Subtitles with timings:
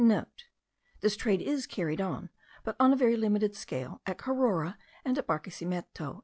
[0.35, 2.31] *(* This trade is carried on,
[2.63, 6.19] but on a very limited scale, at Carora and at Barquesimeto.)